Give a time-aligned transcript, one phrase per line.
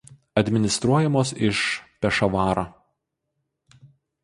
[0.41, 1.59] Administruojamos iš
[2.05, 2.65] Pešavaro.